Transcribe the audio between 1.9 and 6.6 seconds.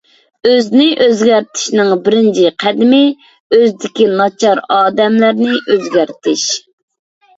بىرىنچى قەدىمى، ئۆزىدىكى ناچار ئادەتلەرنى ئۆزگەرتىش.